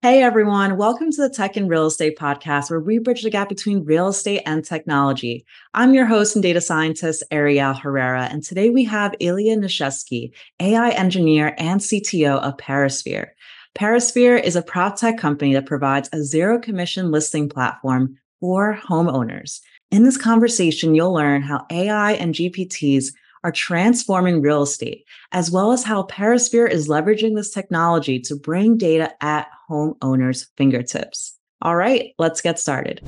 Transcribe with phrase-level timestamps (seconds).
[0.00, 3.48] Hey everyone, welcome to the Tech and Real Estate podcast, where we bridge the gap
[3.48, 5.44] between real estate and technology.
[5.74, 10.30] I'm your host and data scientist, Ariel Herrera, and today we have Illya Nayshevsky,
[10.60, 13.30] AI engineer and CTO of Perisphere.
[13.74, 19.58] Perisphere is a prop tech company that provides a zero commission listing platform for homeowners.
[19.90, 23.06] In this conversation, you'll learn how AI and GPTs
[23.48, 28.76] are transforming real estate, as well as how Perisphere is leveraging this technology to bring
[28.76, 31.34] data at homeowners' fingertips.
[31.62, 33.00] All right, let's get started.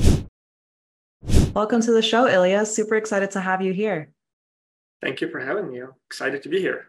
[1.53, 2.67] Welcome to the show, Illya.
[2.67, 4.13] Super excited to have you here.
[5.03, 5.83] Thank you for having me.
[5.83, 6.87] I'm excited to be here.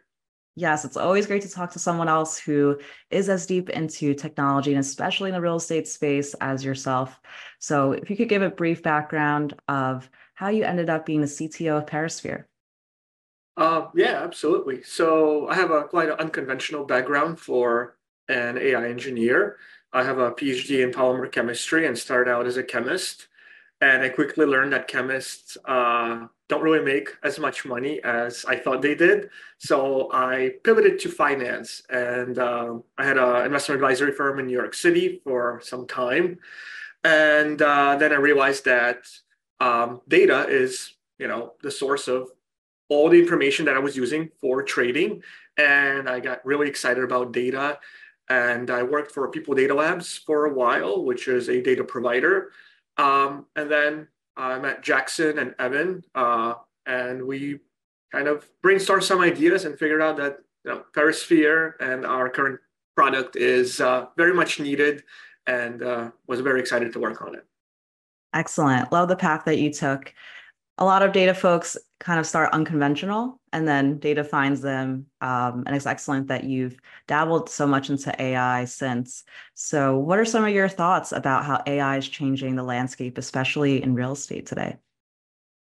[0.56, 4.72] Yes, it's always great to talk to someone else who is as deep into technology
[4.72, 7.20] and especially in the real estate space as yourself.
[7.60, 11.28] So, if you could give a brief background of how you ended up being the
[11.28, 12.48] CTO of Perisphere.
[13.58, 14.82] Uh, yeah, absolutely.
[14.84, 17.98] So I have a quite an unconventional background for
[18.30, 19.58] an AI engineer.
[19.94, 23.28] I have a PhD in polymer chemistry and started out as a chemist.
[23.82, 28.56] And I quickly learned that chemists uh, don't really make as much money as I
[28.56, 29.30] thought they did.
[29.58, 34.54] So I pivoted to finance, and uh, I had an investment advisory firm in New
[34.54, 36.38] York City for some time.
[37.04, 39.06] And uh, then I realized that
[39.60, 42.30] um, data is, you know, the source of
[42.92, 45.24] all the information that I was using for trading.
[45.56, 47.80] And I got really excited about data.
[48.30, 52.52] And I worked for People Data Labs for a while, which is a data provider.
[52.98, 57.60] Um, and then I met Jackson and Evan, uh, and we
[58.12, 62.60] kind of brainstormed some ideas and figured out that you know, Perisphere and our current
[62.94, 65.04] product is uh, very much needed
[65.48, 67.46] and uh, was very excited to work on it.
[68.34, 68.92] Excellent.
[68.92, 70.14] Love the path that you took
[70.78, 75.64] a lot of data folks kind of start unconventional and then data finds them um,
[75.68, 79.24] and it's excellent that you've dabbled so much into ai since.
[79.54, 83.84] So what are some of your thoughts about how ai is changing the landscape especially
[83.84, 84.78] in real estate today?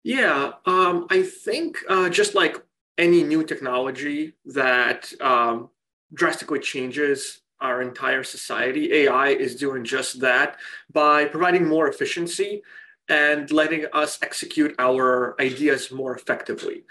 [0.03, 2.57] Yeah um, i think uh, just like
[2.99, 5.69] any new technology that um,
[6.15, 10.59] drastically changes our entire society ai is doing just that.
[10.93, 12.63] By providing more efficiency
[13.09, 16.85] and letting us execute our ideas more effectively.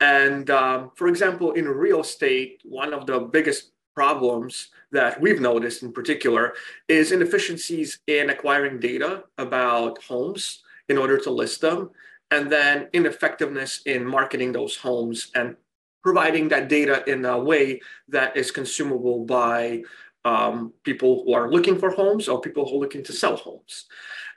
[0.00, 5.82] And um, for example, in real estate, one of the biggest problems that we've noticed
[5.82, 6.54] in particular
[6.88, 11.90] is inefficiencies in acquiring data about homes in order to list them,
[12.30, 15.56] and then ineffectiveness in marketing those homes and
[16.02, 19.82] providing that data in a way that is consumable by
[20.26, 23.86] um, people who are looking for homes or people who are looking to sell homes.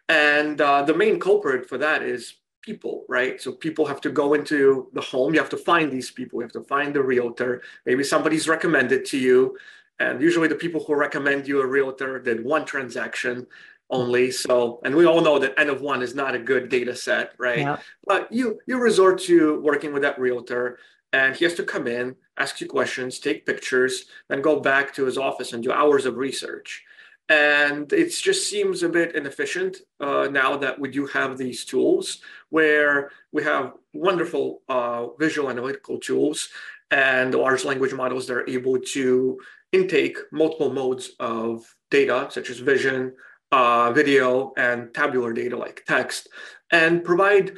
[0.10, 3.42] And uh, the main culprit for that is people, right?
[3.42, 5.34] So people have to go into the home.
[5.34, 6.40] You have to find these people.
[6.40, 7.62] You have to find the realtor.
[7.86, 9.58] Maybe somebody's recommended to you.
[10.00, 13.48] And usually the people who recommend you a realtor did one transaction
[13.90, 14.32] only.
[14.32, 17.34] So, and we all know that N of one is not a good data set,
[17.38, 17.60] right?
[17.60, 17.78] Yeah.
[18.06, 20.78] But you you resort to working with that realtor
[21.14, 25.06] and he has to come in, ask you questions, take pictures, then go back to
[25.06, 26.84] his office and do hours of research
[27.30, 32.20] and it just seems a bit inefficient uh, now that we do have these tools
[32.50, 36.50] where we have wonderful uh, visual analytical tools
[36.92, 39.38] and large language models that are able to
[39.74, 43.14] intake multiple modes of data such as vision
[43.52, 46.30] uh, video and tabular data like text
[46.72, 47.58] and provide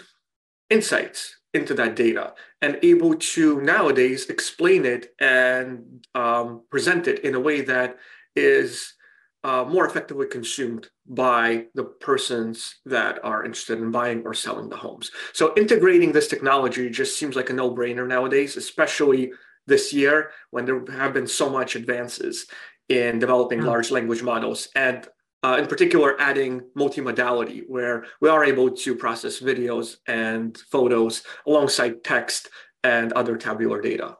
[0.70, 7.36] insights into that data and able to nowadays explain it and um, present it in
[7.36, 7.98] a way that
[8.36, 8.94] is
[9.44, 14.76] uh, more effectively consumed by the persons that are interested in buying or selling the
[14.76, 15.12] homes.
[15.34, 19.32] So integrating this technology just seems like a no-brainer nowadays, especially
[19.66, 22.48] this year when there have been so much advances
[22.90, 25.08] in developing large language models and
[25.44, 32.04] uh, in particular adding multimodality where we are able to process videos and photos alongside
[32.04, 32.50] text
[32.84, 34.18] and other tabular data.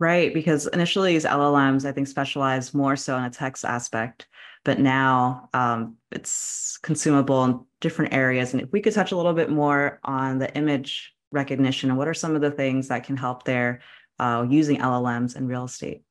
[0.00, 4.26] Right, because initially these LLMs, I think, specialize more so in a text aspect,
[4.64, 8.52] but now um, it's consumable in different areas.
[8.52, 12.08] And if we could touch a little bit more on the image recognition and what
[12.08, 13.82] are some of the things that can help there
[14.18, 16.02] uh, using LLMs in real estate?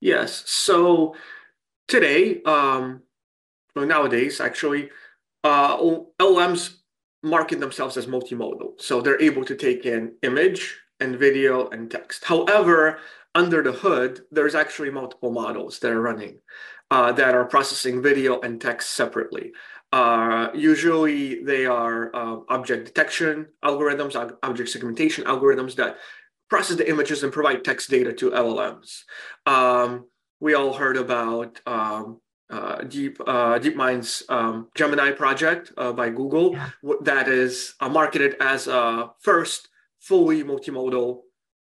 [0.00, 0.42] Yes.
[0.46, 1.14] So
[1.88, 3.02] today, um,
[3.74, 4.90] well, nowadays, actually,
[5.42, 5.76] uh,
[6.20, 6.76] LLMs
[7.22, 8.80] market themselves as multimodal.
[8.80, 12.24] So they're able to take in image, and video and text.
[12.24, 12.98] However,
[13.34, 16.38] under the hood, there's actually multiple models that are running
[16.90, 19.52] uh, that are processing video and text separately.
[19.92, 25.98] Uh, usually, they are uh, object detection algorithms, object segmentation algorithms that
[26.50, 29.02] process the images and provide text data to LLMs.
[29.46, 30.06] Um,
[30.40, 32.20] we all heard about um,
[32.50, 36.70] uh, Deep uh, DeepMind's um, Gemini project uh, by Google yeah.
[37.02, 39.68] that is uh, marketed as a first
[40.06, 41.20] fully multimodal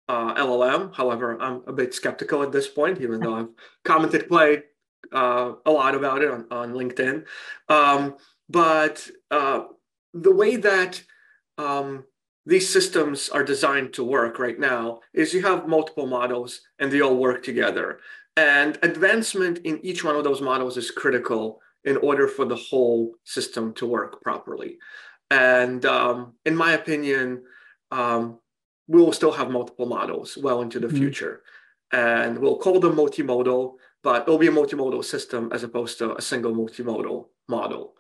[0.10, 0.96] uh, LLM.
[0.96, 3.50] However, I'm a bit skeptical at this point, even though I've
[3.84, 4.64] commented quite
[5.12, 7.26] uh, a lot about it on, on LinkedIn.
[7.70, 8.16] Um,
[8.50, 11.02] but the way that
[11.58, 12.04] um,
[12.46, 17.02] these systems are designed to work right now is you have multiple models and they
[17.02, 18.00] all work together.
[18.36, 23.14] And advancement in each one of those models is critical in order for the whole
[23.24, 24.78] system to work properly.
[25.30, 27.44] And um, in my opinion,
[27.94, 28.40] um,
[28.88, 30.98] we will still have multiple models well into the mm-hmm.
[30.98, 31.44] future.
[31.92, 36.22] And we'll call them multimodal, but it'll be a multimodal system as opposed to a
[36.22, 37.94] single multimodal model.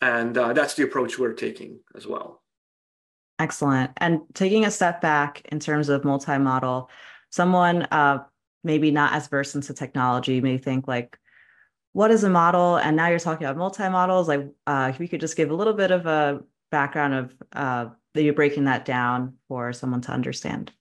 [0.00, 2.42] And uh, that's the approach we're taking as well.
[3.38, 3.90] Excellent.
[3.98, 6.88] And taking a step back in terms of multimodal,
[7.30, 8.24] someone uh,
[8.62, 11.18] maybe not as versed into technology may think like,
[11.92, 12.76] what is a model?
[12.76, 14.26] And now you're talking about multi-models.
[14.26, 17.86] Like, uh, if you could just give a little bit of a background of uh,
[18.14, 20.72] that you're breaking that down for someone to understand.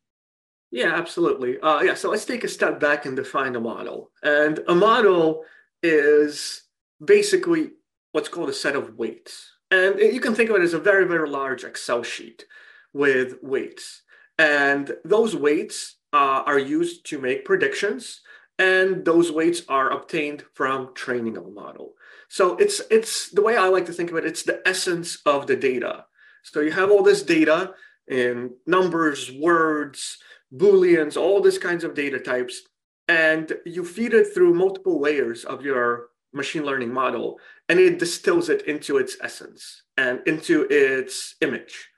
[0.72, 1.60] Yeah, absolutely.
[1.60, 4.12] Uh, yeah, so let's take a step back and define a model.
[4.24, 5.44] And a model
[5.84, 6.64] is
[7.04, 7.72] basically
[8.12, 9.52] what's called a set of weights.
[9.70, 12.46] And you can think of it as a very, very large Excel sheet
[12.94, 14.04] with weights.
[14.38, 18.22] And those weights uh, are used to make predictions,
[18.60, 21.94] and those weights are obtained from training of a model.
[22.30, 24.26] So it's it's the way I like to think of it.
[24.26, 26.06] It's the essence of the data.
[26.44, 27.74] So you have all this data
[28.08, 30.18] in numbers, words,
[30.56, 32.62] booleans, all these kinds of data types,
[33.08, 38.50] and you feed it through multiple layers of your machine learning model, and it distills
[38.50, 41.90] it into its essence and into its image.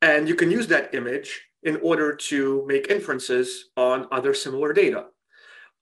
[0.00, 5.06] And you can use that image in order to make inferences on other similar data.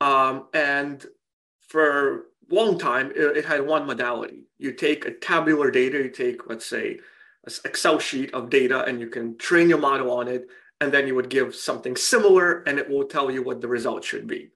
[0.01, 1.05] Um, and
[1.69, 2.15] for
[2.51, 4.47] a long time, it, it, had one modality.
[4.59, 6.99] You take a tabular data, you take, let's say,
[7.65, 10.47] Excel sheet of data, and you can train your model on it,
[10.81, 14.05] and then you would give something similar, and it will tell you what the result
[14.05, 14.51] should be.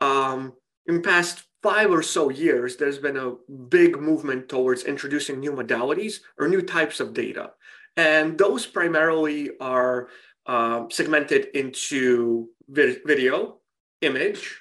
[0.00, 0.52] Um,
[0.86, 3.34] in past five or so years, there's been a
[3.68, 7.50] big movement towards introducing new modalities or new types of data.
[7.96, 10.08] And those primarily are
[10.46, 13.58] um, segmented into vi- video,
[14.00, 14.60] image,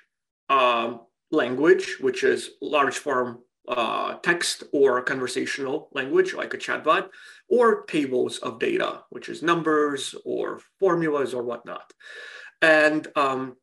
[0.50, 7.10] um, language, which is large form uh, text or conversational language like a chatbot,
[7.50, 11.92] or tables of data, which is numbers or formulas or whatnot.
[12.62, 13.56] And um,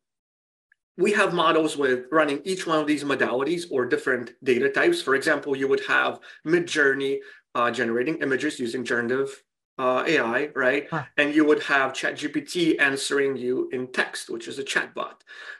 [0.97, 5.01] we have models with running each one of these modalities or different data types.
[5.01, 7.19] For example, you would have Midjourney
[7.53, 9.41] uh, generating images using generative
[9.77, 10.87] uh, AI, right?
[10.89, 11.03] Huh.
[11.17, 15.15] And you would have ChatGPT answering you in text, which is a chatbot.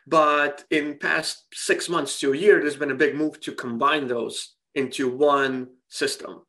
[0.08, 4.08] But in past six months to a year, there's been a big move to combine
[4.08, 6.44] those into one system.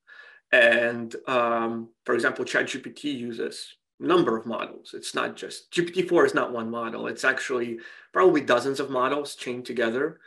[0.57, 4.95] And um, for example, ChatGPT uses number of models.
[4.95, 7.07] It's not just GPT-4 is not one model.
[7.07, 7.79] It's actually
[8.13, 10.19] probably dozens of models chained together.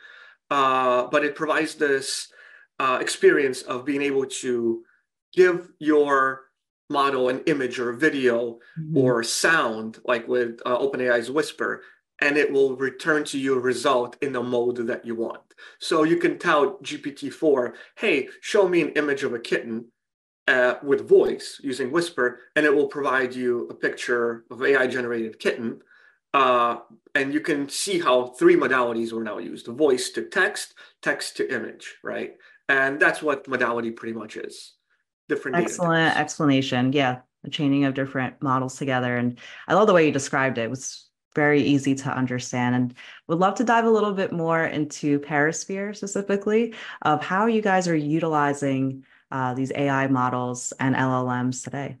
[0.50, 2.28] Uh, but it provides this
[2.78, 4.82] uh, experience of being able to
[5.34, 6.42] give your
[6.88, 8.96] model an image or a video mm-hmm.
[8.96, 11.82] or sound, like with uh, OpenAI's Whisper,
[12.20, 15.42] and it will return to you a result in the mode that you want.
[15.78, 19.86] So you can tell GPT-4, hey, show me an image of a kitten
[20.50, 25.80] uh, with voice using Whisper, and it will provide you a picture of AI-generated kitten.
[26.34, 26.78] Uh,
[27.14, 31.54] and you can see how three modalities were now used: voice to text, text to
[31.54, 32.32] image, right?
[32.68, 34.74] And that's what modality pretty much is
[35.30, 39.38] different excellent explanation yeah the chaining of different models together and
[39.68, 40.62] i love the way you described it.
[40.62, 42.94] it was very easy to understand and
[43.28, 47.86] would love to dive a little bit more into perisphere specifically of how you guys
[47.86, 51.96] are utilizing uh, these ai models and llms today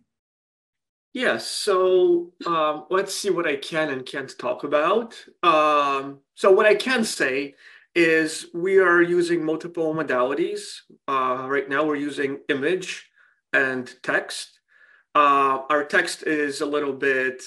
[1.12, 1.46] Yes.
[1.46, 5.16] So um, let's see what I can and can't talk about.
[5.42, 7.54] Um, so what I can say
[7.94, 10.82] is we are using multiple modalities.
[11.08, 13.08] Uh, right now, we're using image
[13.52, 14.60] and text.
[15.14, 17.42] Uh, our text is a little bit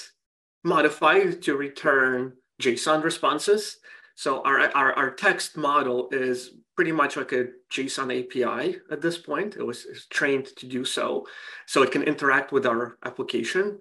[0.66, 3.78] modified to return JSON responses.
[4.16, 9.18] So our, our, our text model is pretty much like a JSON API at this
[9.18, 9.56] point.
[9.56, 11.28] It was trained to do so,
[11.68, 13.80] so it can interact with our application.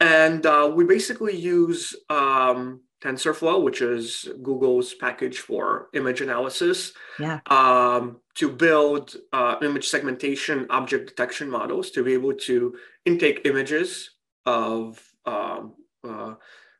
[0.00, 7.40] And uh, we basically use um, TensorFlow, which is Google's package for image analysis, yeah.
[7.46, 14.10] um, to build uh, image segmentation object detection models to be able to intake images
[14.46, 15.74] of um,
[16.06, 16.34] uh,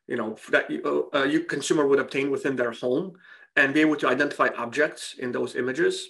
[0.08, 3.12] you know that you, uh, you consumer would obtain within their home
[3.56, 6.08] and be able to identify objects in those images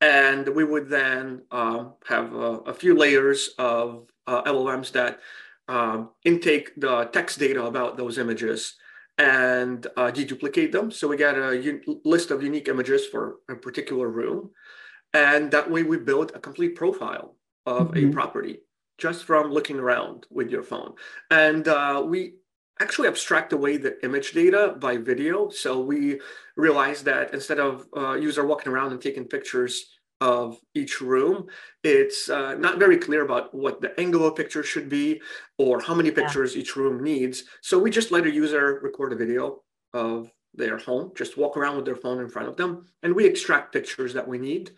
[0.00, 5.20] And we would then uh, have a, a, few layers of uh, LLMs that
[5.68, 8.74] um, intake the text data about those images
[9.16, 10.90] and uh, deduplicate them.
[10.90, 14.50] So we get a list of unique images for a particular room.
[15.14, 18.10] And that way we build a complete profile of mm-hmm.
[18.10, 18.58] a property
[18.98, 20.94] just from looking around with your phone.
[21.30, 22.34] And uh, we
[22.80, 25.48] actually abstract away the image data by video.
[25.48, 26.20] So we
[26.56, 29.86] realized that instead of uh, user walking around and taking pictures
[30.20, 31.46] of each room,
[31.82, 35.20] it's uh, not very clear about what the angle of picture should be
[35.58, 36.62] or how many pictures yeah.
[36.62, 37.44] each room needs.
[37.62, 39.62] So we just let a user record a video
[39.92, 43.26] of their home, just walk around with their phone in front of them, and we
[43.26, 44.70] extract pictures that we need,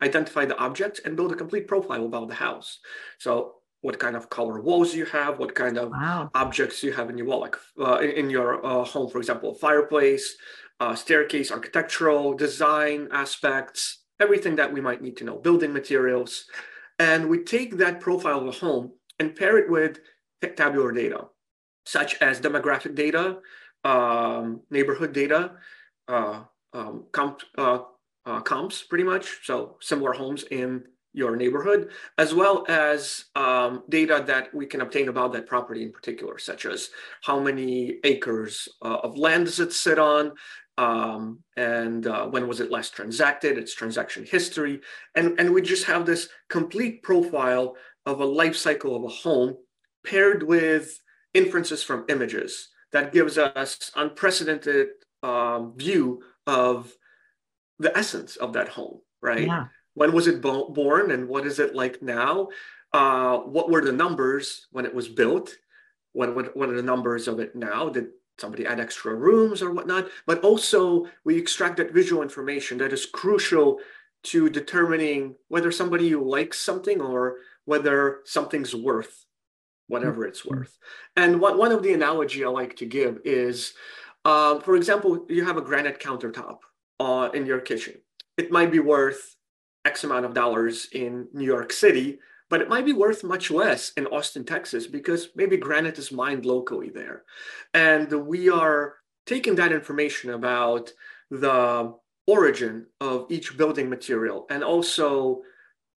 [0.00, 2.78] identify the objects, and build a complete profile about the house.
[3.18, 6.30] So what kind of color walls you have, what kind of wow.
[6.34, 9.52] objects you have in your wall, like uh, in, in, your uh, home, for example,
[9.54, 10.36] fireplace,
[10.80, 16.46] uh, staircase, architectural design aspects, everything that we might need to know, building materials.
[16.98, 20.00] And we take that profile of a home and pair it with
[20.56, 21.26] tabular data,
[21.84, 23.36] such as demographic data,
[23.84, 25.52] um, neighborhood data,
[26.08, 27.80] uh, um, comp, uh,
[28.24, 30.84] uh, comps pretty much, so similar homes in
[31.14, 35.92] your neighborhood, as well as um, data that we can obtain about that property in
[35.92, 36.90] particular, such as
[37.22, 40.32] how many acres uh, of land does it sit on,
[40.76, 44.80] um, and uh, when was it last transacted, its transaction history,
[45.14, 49.56] and, and we just have this complete profile of a life cycle of a home
[50.04, 50.98] paired with
[51.32, 54.88] inferences from images that gives us unprecedented
[55.22, 56.92] um, view of
[57.78, 59.46] the essence of that home, right?
[59.46, 62.48] Yeah when was it bo- born and what is it like now?
[62.92, 65.56] Uh, what were the numbers when it was built?
[66.12, 67.88] What, what, what are the numbers of it now?
[67.88, 68.08] Did
[68.38, 70.08] somebody add extra rooms or whatnot?
[70.26, 73.78] But also, we extract that visual information that is crucial
[74.24, 79.24] to determining whether somebody likes something or whether something's worth
[79.88, 80.58] whatever it's mm-hmm.
[80.58, 80.78] worth.
[81.16, 83.74] And what, one of the analogy I like to give is,
[84.24, 86.58] uh, for example, you have a granite countertop
[87.00, 87.94] uh, in your kitchen.
[88.36, 89.33] It might be worth
[89.84, 92.18] X amount of dollars in New York City,
[92.50, 96.44] but it might be worth much less in Austin, Texas, because maybe granite is mined
[96.44, 97.24] locally there.
[97.72, 98.94] And we are
[99.26, 100.92] taking that information about
[101.30, 101.94] the
[102.26, 105.42] origin of each building material and also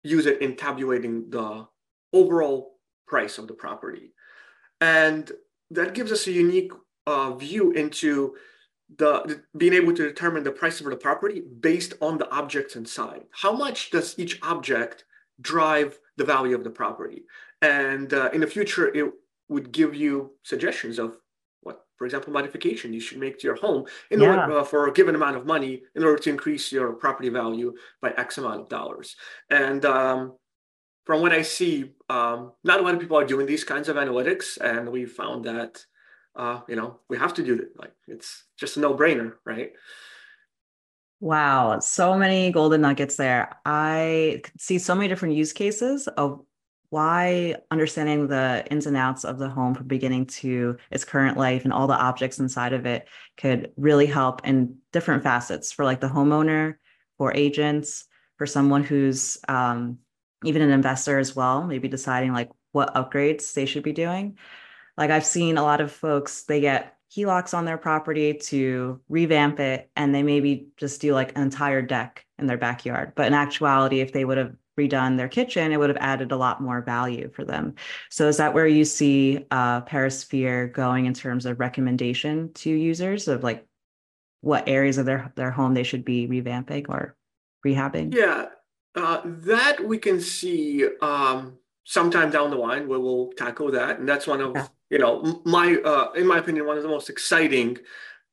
[0.02, 1.66] use it in tabulating the
[2.12, 4.12] overall price of the property.
[4.81, 5.31] And
[5.71, 6.73] that gives us a unique
[7.07, 8.35] uh, view into
[8.99, 13.25] the being able to determine the price of the property based on the objects inside.
[13.33, 15.05] How much does each object
[15.40, 17.25] drive the value of the property?
[17.62, 19.12] And uh, in the future, it
[19.49, 21.16] would give you suggestions of
[21.62, 24.28] what, for example, modification you should make to your home in yeah.
[24.28, 27.75] order uh, for a given amount of money in order to increase your property value
[28.00, 29.16] by X amount of dollars.
[29.50, 30.37] And um,
[31.05, 33.97] from what I see, um, not a lot of people are doing these kinds of
[33.97, 35.85] analytics, and we found that
[36.37, 37.71] uh, you know, we have to do it.
[37.76, 39.73] Like it's just a no brainer, right?
[41.21, 43.57] Wow, so many golden nuggets there.
[43.64, 46.45] I see so many different use cases of
[46.90, 51.64] why understanding the ins and outs of the home from beginning to its current life
[51.64, 56.00] and all the objects inside of it could really help in different facets for like
[56.00, 56.76] the homeowner,
[57.19, 58.05] for agents,
[58.37, 59.99] for someone who's um,
[60.45, 64.37] even an investor as well, maybe deciding like what upgrades they should be doing.
[64.97, 69.61] Like I've seen a lot of folks, they get HELOCs on their property to revamp
[69.61, 73.12] it and they maybe just do like an entire deck in their backyard.
[73.15, 76.37] But in actuality, if they would have redone their kitchen, it would have added a
[76.37, 77.75] lot more value for them.
[78.11, 83.29] So is that where you see uh, Perisphere going in terms of recommendation to users
[83.29, 83.67] of like
[84.43, 87.17] what areas of their their home they should be revamping or
[87.67, 88.15] rehabbing?
[88.15, 88.47] Yeah,
[88.95, 94.07] uh, that we can see um, sometime down the line we will tackle that, and
[94.07, 97.11] that's one of yeah you know, my uh, in my opinion, one of the most
[97.11, 97.78] exciting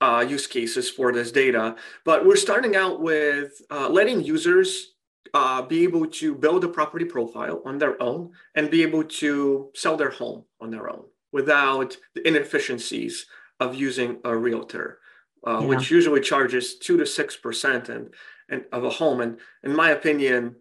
[0.02, 1.76] uh, use cases for this data.
[2.06, 4.94] But we're starting out with uh, letting users
[5.34, 9.72] uh, be able to build a property profile on their own and be able to
[9.74, 13.26] sell their home on their own without the inefficiencies
[13.60, 15.00] of using a realtor,
[15.48, 15.66] uh, yeah.
[15.66, 18.14] which usually charges two to six percent and
[18.50, 19.22] and of a home.
[19.22, 20.58] And in my opinion,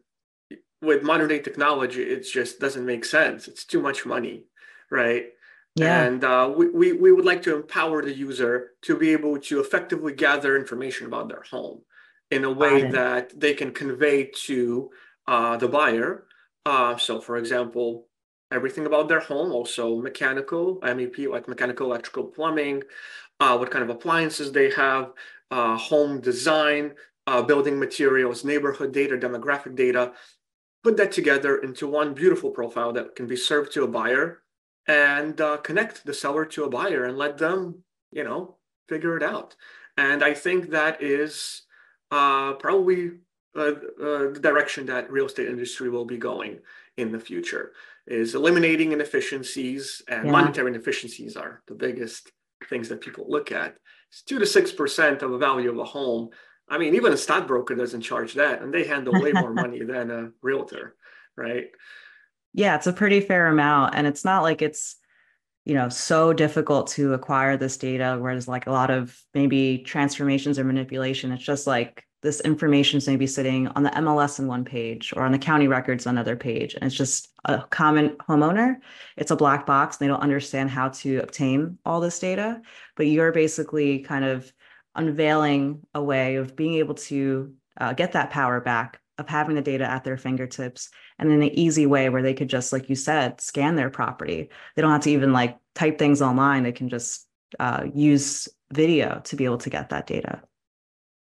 [0.82, 3.48] with modern day technology, it just doesn't make sense.
[3.48, 4.44] It's too much money,
[4.90, 5.26] right?
[5.76, 6.02] Yeah.
[6.02, 9.60] And uh, we, we, we would like to empower the user to be able to
[9.60, 11.80] effectively gather information about their home
[12.30, 14.90] in a way that they can convey to
[15.26, 16.24] uh, the buyer.
[16.66, 18.06] Uh, so, for example,
[18.50, 22.82] everything about their home, also mechanical, MEP, like mechanical, electrical, plumbing,
[23.40, 25.12] uh, what kind of appliances they have,
[25.50, 26.92] uh, home design,
[27.26, 30.12] uh, building materials, neighborhood data, demographic data,
[30.82, 34.42] put that together into one beautiful profile that can be served to a buyer
[34.86, 38.56] and uh, connect the seller to a buyer and let them, you know,
[38.88, 39.54] figure it out.
[39.96, 41.62] And I think that is
[42.10, 43.12] uh, probably
[43.56, 46.58] uh, uh, the direction that real estate industry will be going
[46.96, 47.72] in the future
[48.06, 50.32] is eliminating inefficiencies and yeah.
[50.32, 52.32] monetary inefficiencies are the biggest
[52.68, 53.76] things that people look at.
[54.10, 56.30] It's two to six percent of the value of a home.
[56.73, 60.11] I mean, even a stockbroker doesn't charge that, and they handle way more money than
[60.11, 60.97] a realtor,
[61.37, 61.71] right?
[62.55, 64.97] Yeah, it's a pretty fair amount, and it's not like it's
[65.67, 69.79] you know so difficult to acquire this data where there's like a lot of maybe
[69.79, 74.47] transformations or manipulation it's just like this information is maybe sitting on the MLS in
[74.47, 76.75] one page or on the county records on another page.
[76.75, 78.76] And it's just a common homeowner.
[79.17, 79.97] It's a black box.
[79.97, 82.62] And they don't understand how to obtain all this data.
[82.97, 84.52] But you're basically kind of
[84.94, 89.62] unveiling a way of being able to uh, get that power back of having the
[89.62, 92.96] data at their fingertips and in an easy way where they could just like you
[92.96, 96.88] said scan their property they don't have to even like type things online they can
[96.88, 97.26] just
[97.61, 100.42] uh, use video to be able to get that data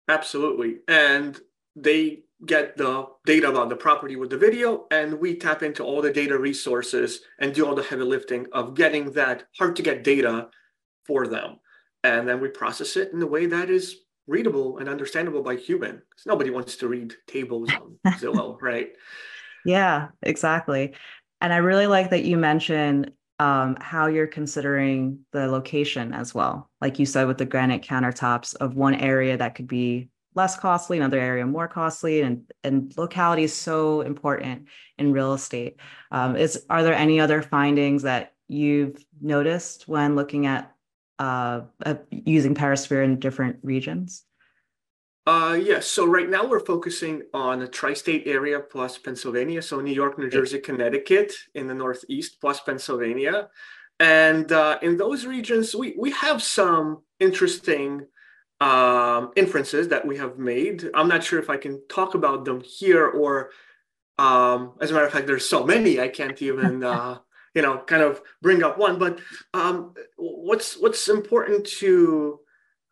[0.07, 0.77] Absolutely.
[0.87, 1.39] And
[1.75, 6.01] they get the data about the property with the video, and we tap into all
[6.01, 10.03] the data resources and do all the heavy lifting of getting that hard to get
[10.03, 10.49] data
[11.05, 11.57] for them.
[12.15, 13.97] And then we process it in a way that is
[14.27, 16.01] readable and understandable by human.
[16.09, 18.91] Because nobody wants to read tables on Zillow, right?
[19.65, 20.93] Yeah, exactly.
[21.41, 26.69] And I really like that you mentioned um, how you're considering the location as well.
[26.81, 30.97] Like you said, with the granite countertops of one area that could be less costly,
[30.97, 35.79] another area more costly, and and locality is so important in real estate.
[36.11, 40.71] Um, is are there any other findings that you've noticed when looking at
[41.19, 44.23] uh, uh, using Perisphere in different regions?
[45.27, 45.87] Uh, yes.
[45.87, 49.61] So right now we're focusing on the tri-state area plus Pennsylvania.
[49.61, 53.49] So New York, New Jersey, Connecticut in the Northeast plus Pennsylvania.
[53.99, 58.05] And uh, in those regions, we, we have some interesting
[58.61, 60.89] um, inferences that we have made.
[60.93, 63.49] I'm not sure if I can talk about them here or,
[64.17, 67.19] um, as a matter of fact, there's so many I can't even, uh,
[67.57, 68.99] you know, kind of bring up one.
[68.99, 69.19] But
[69.55, 72.39] um, what's what's important to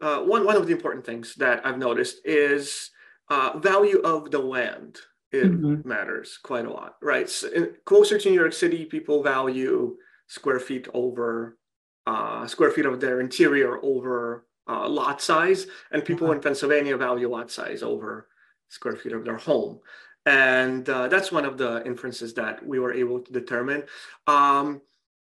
[0.01, 2.89] uh, one, one of the important things that I've noticed is
[3.29, 4.97] uh, value of the land.
[5.31, 5.87] It mm-hmm.
[5.87, 7.29] matters quite a lot, right?
[7.29, 11.59] So in, closer to New York City, people value square feet over
[12.07, 17.29] uh, square feet of their interior over uh, lot size, and people in Pennsylvania value
[17.29, 18.29] lot size over
[18.69, 19.79] square feet of their home.
[20.25, 23.83] And uh, that's one of the inferences that we were able to determine.
[24.25, 24.81] Um,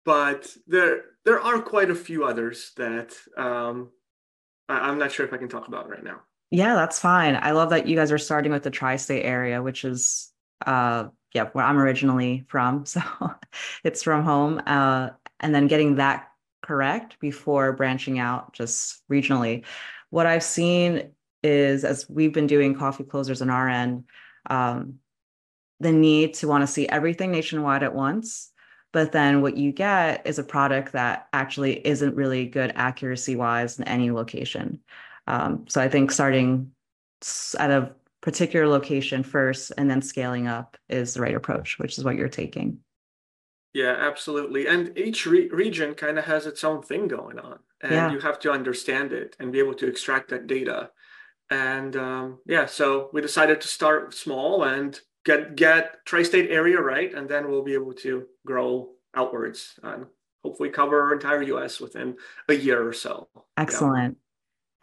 [0.06, 3.90] but there, there are quite a few others that um,
[4.70, 6.22] I'm not sure if I can talk about right now.
[6.52, 7.36] Yeah, that's fine.
[7.36, 10.32] I love that you guys are starting with the tri-state area, which is
[10.66, 12.86] uh yeah, where I'm originally from.
[12.94, 13.02] So
[13.84, 14.62] it's from home.
[14.66, 16.30] Uh and then getting that
[16.64, 19.66] correct before branching out just regionally.
[20.10, 21.12] What I've seen
[21.44, 24.06] is as we've been doing coffee closers on our end,
[24.50, 24.96] um,
[25.80, 28.52] the need to want to see everything nationwide at once
[28.96, 33.78] but then what you get is a product that actually isn't really good accuracy wise
[33.78, 34.80] in any location.
[35.28, 36.72] Um, so I think starting
[37.60, 42.06] at a particular location first and then scaling up is the right approach, which is
[42.06, 42.80] what you're taking.
[43.74, 44.66] Yeah, absolutely.
[44.68, 48.12] And each re- region kind of has its own thing going on, and yeah.
[48.14, 50.92] you have to understand it and be able to extract that data.
[51.50, 57.14] And um, yeah, so we decided to start small and get get tri-state area right,
[57.14, 60.06] and then we'll be able to grow outwards and
[60.44, 62.16] hopefully cover our entire US within
[62.50, 63.28] a year or so.
[63.58, 64.18] Excellent.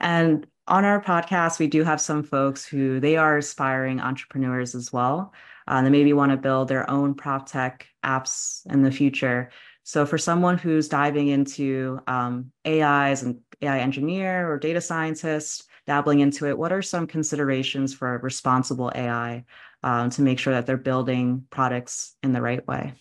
[0.00, 0.18] Yeah.
[0.20, 4.92] And on our podcast, we do have some folks who they are aspiring entrepreneurs as
[4.92, 5.32] well.
[5.68, 9.50] Uh, they maybe want to build their own prop tech apps in the future.
[9.84, 16.20] So for someone who's diving into um, AIs and AI engineer or data scientist, dabbling
[16.20, 19.44] into it, what are some considerations for responsible AI
[19.82, 22.94] um, to make sure that they're building products in the right way?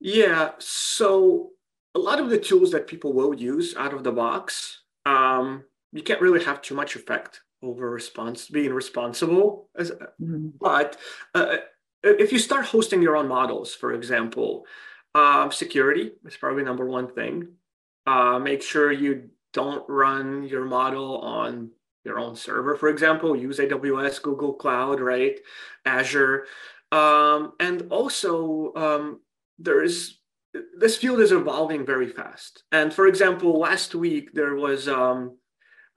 [0.00, 0.50] Yeah.
[0.58, 1.50] So
[1.94, 6.02] a lot of the tools that people will use out of the box, um, you
[6.02, 9.68] can't really have too much effect over response being responsible.
[9.76, 10.48] As, mm-hmm.
[10.60, 10.96] But
[11.34, 11.56] uh,
[12.02, 14.66] if you start hosting your own models, for example,
[15.14, 17.48] um, security is probably number one thing.
[18.06, 21.70] Uh, make sure you don't run your model on
[22.04, 23.36] your own server, for example.
[23.36, 25.38] Use AWS, Google Cloud, right?
[25.84, 26.46] Azure.
[26.90, 29.20] Um, and also um,
[29.58, 30.18] there is
[30.76, 32.64] this field is evolving very fast.
[32.72, 35.38] And for example, last week there was um,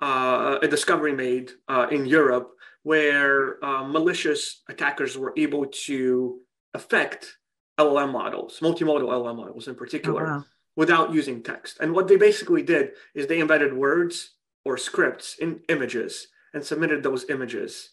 [0.01, 2.51] uh, a discovery made uh, in Europe
[2.83, 6.39] where uh, malicious attackers were able to
[6.73, 7.37] affect
[7.77, 10.43] LLM models, multimodal LLM models in particular, oh, wow.
[10.75, 11.77] Without using text.
[11.79, 14.31] And what they basically did is they embedded words
[14.63, 17.91] or scripts in images and submitted those images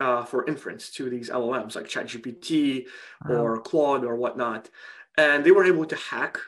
[0.00, 2.86] uh, for inference to these LLMs like ChatGPT
[3.28, 3.36] wow.
[3.36, 4.70] or Claude or whatnot.
[5.16, 6.38] And they were able to hack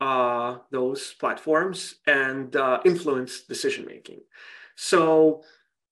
[0.00, 4.20] uh, those platforms and uh, influence decision making.
[4.74, 5.42] So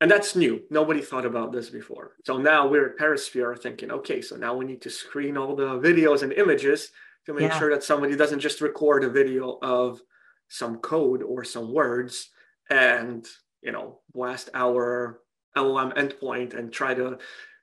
[0.00, 0.62] and that's new.
[0.70, 2.12] Nobody thought about this before.
[2.24, 5.78] So now we're at Perisphere thinking, okay, so now we need to screen all the
[5.78, 6.90] videos and images
[7.26, 7.58] to make yeah.
[7.58, 10.00] sure that somebody doesn't just record a video of
[10.48, 12.30] some code or some words
[12.70, 13.26] and
[13.62, 15.20] you know blast our
[15.56, 17.18] LLM endpoint and try to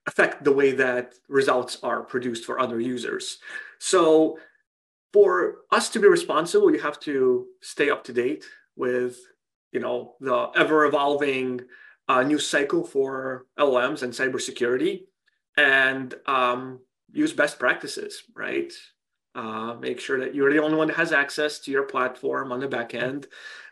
[0.08, 3.38] affect the way that results are produced for other users.
[3.80, 4.40] So
[5.14, 8.46] for us to be responsible, you have to stay up to date
[8.76, 9.18] with
[9.72, 11.62] you know the ever evolving
[12.08, 15.02] uh, new cycle for LLMs and cybersecurity
[15.58, 16.80] and um,
[17.12, 18.72] use best practices, right?
[19.34, 22.60] Uh, make sure that you're the only one that has access to your platform on
[22.60, 23.28] the back end.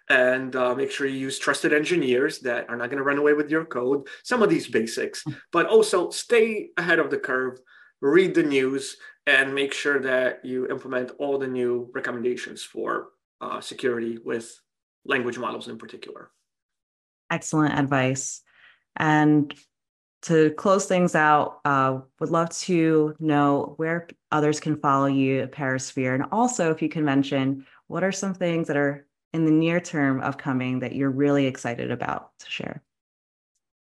[0.09, 3.33] And uh, make sure you use trusted engineers that are not going to run away
[3.33, 4.07] with your code.
[4.23, 5.21] Some of these basics.
[5.23, 5.33] Hmm.
[5.51, 7.59] but also stay ahead of the curve
[8.01, 13.09] read the news and make sure that you implement all the new recommendations for
[13.41, 14.59] uh, security with
[15.05, 16.31] language models in particular.
[17.29, 18.41] Excellent advice.
[18.95, 19.53] And
[20.23, 25.51] to close things out, uh, would love to know where others can follow you at
[25.51, 26.13] Perisphere.
[26.13, 29.79] And also, if you can mention what are some things that are in the near
[29.79, 32.83] term upcoming that you're really excited about to share?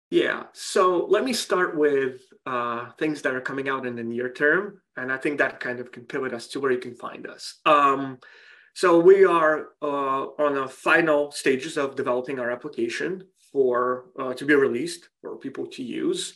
[0.09, 4.31] Yeah, so let me start with uh, things that are coming out in the near
[4.31, 4.81] term.
[4.95, 7.59] And I think that kind of can pivot us to where you can find us.
[7.65, 8.19] Um,
[8.77, 14.45] so we are uh, on the final stages of developing our application for uh, to
[14.45, 16.35] be released for people to use.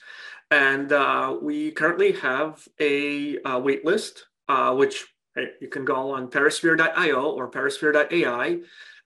[0.49, 6.13] And uh, we currently have a, a wait list, uh, which hey, you can go
[6.15, 8.61] on perisphere.io or perisphere.ai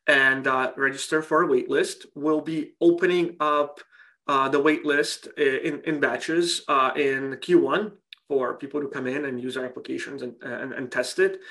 [0.08, 2.06] and uh, register for a wait list.
[2.16, 3.82] We'll be opening up
[4.30, 7.92] uh, the wait list in, in batches uh, in Q1
[8.30, 11.42] for people to come in and use our applications and, and, and test it.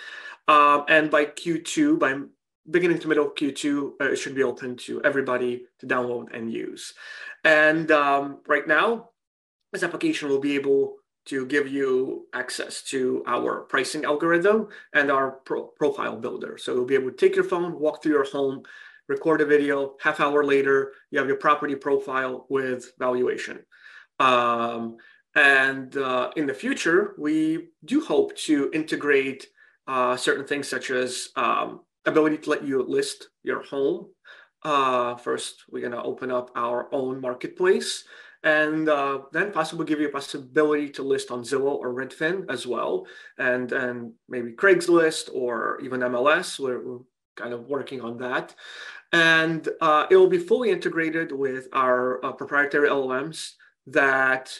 [0.49, 2.19] Um, and by Q2, by
[2.71, 6.95] beginning to middle Q2, uh, it should be open to everybody to download and use.
[7.45, 9.11] And um, right now,
[9.73, 15.33] this application will be able to give you access to our pricing algorithm and our
[15.47, 16.59] pro- profile builder.
[16.59, 18.63] So you'll be able to take your phone, walk through your home,
[19.09, 23.61] record a video, half hour later, you have your property profile with valuation.
[24.19, 24.97] Um,
[25.35, 29.47] and uh, in the future, we do hope to integrate
[29.87, 34.09] uh, certain things such as um, ability to let you list your home.
[34.63, 38.05] Uh, first, we're going to open up our own marketplace
[38.45, 42.67] and uh, then possibly give you a possibility to list on Zillow or Redfin as
[42.67, 43.07] well,
[43.39, 46.61] and and maybe Craigslist or even MLS.
[46.61, 46.99] We're, we're
[47.37, 48.55] kind of working on that,
[49.13, 53.53] and uh, it will be fully integrated with our uh, proprietary LLMs
[53.87, 54.59] that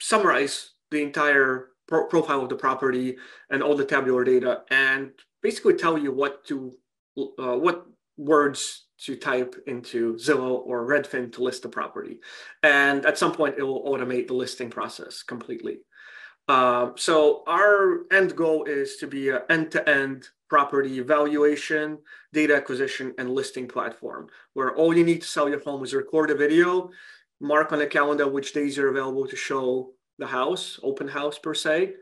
[0.00, 3.18] summarize the entire pro- profile of the property
[3.50, 5.10] and all the tabular data and
[5.42, 6.72] basically tell you what to
[7.18, 12.20] uh, what words to type into Zillow or Redfin to list the property.
[12.62, 15.78] And at some point, it will automate the listing process completely.
[16.48, 21.98] Uh, so our end goal is to be an end-to-end property evaluation,
[22.32, 26.30] data acquisition, and listing platform, where all you need to sell your home is record
[26.30, 26.90] a video,
[27.40, 31.54] mark on a calendar which days you're available to show the house, open house per
[31.54, 31.94] se,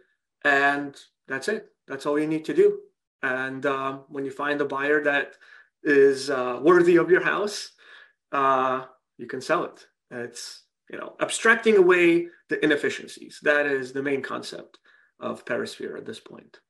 [0.44, 0.94] and
[1.26, 1.72] that's it.
[1.86, 2.80] That's all you need to do.
[3.22, 5.32] And um, when you find a buyer that
[5.82, 7.72] is uh, worthy of your house,
[8.32, 8.84] uh,
[9.16, 9.86] you can sell it.
[10.10, 13.40] It's you know abstracting away the inefficiencies.
[13.42, 14.78] That is the main concept
[15.20, 16.60] of Perisphere at this point.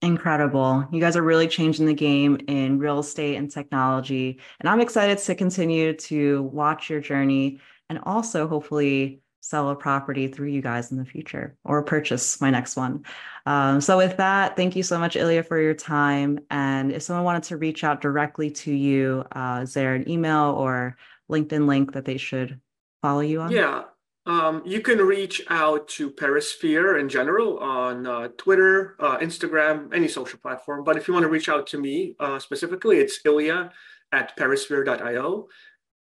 [0.00, 0.86] Incredible.
[0.92, 4.38] You guys are really changing the game in real estate and technology.
[4.60, 10.28] And I'm excited to continue to watch your journey and also hopefully sell a property
[10.28, 13.04] through you guys in the future or purchase my next one.
[13.46, 16.40] Um, so, with that, thank you so much, Illya, for your time.
[16.50, 20.54] And if someone wanted to reach out directly to you, uh, is there an email
[20.58, 20.96] or
[21.30, 22.60] LinkedIn link that they should
[23.02, 23.50] follow you on?
[23.50, 23.84] Yeah.
[24.26, 30.06] Um, you can reach out to Perisphere in general on uh, Twitter, uh, Instagram, any
[30.06, 30.84] social platform.
[30.84, 33.70] But if you want to reach out to me uh, specifically, it's Illya
[34.12, 35.48] at perisphere.io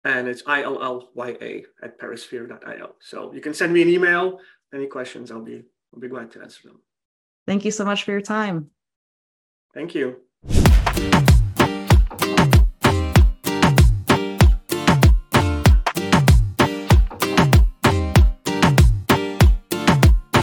[0.05, 2.95] and it's I-L-L-Y-A at perisphere.io.
[3.01, 4.39] So you can send me an email.
[4.73, 5.63] Any questions, I'll be
[5.93, 6.81] I'll be glad to answer them.
[7.47, 8.71] Thank you so much for your time.
[9.75, 10.17] Thank you.